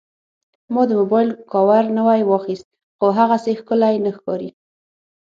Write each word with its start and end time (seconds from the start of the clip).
ما 0.73 0.81
د 0.89 0.91
موبایل 1.01 1.29
کاور 1.51 1.83
نوی 1.97 2.21
واخیست، 2.29 2.67
خو 2.97 3.07
هغسې 3.19 3.51
ښکلی 3.59 3.95
نه 4.05 4.11
ښکاري. 4.17 4.49